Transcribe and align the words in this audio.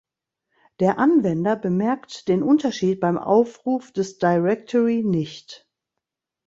Der 0.79 0.97
Anwender 0.97 1.55
bemerkt 1.55 2.27
den 2.27 2.41
Unterschied 2.41 2.99
beim 2.99 3.19
Aufruf 3.19 3.91
des 3.91 4.17
Directory 4.17 5.03
nicht. 5.03 5.69